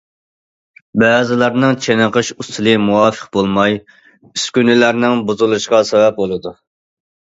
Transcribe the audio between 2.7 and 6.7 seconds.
مۇۋاپىق بولماي، ئۈسكۈنىلەرنىڭ بۇزۇلۇشىغا سەۋەب بولىدۇ.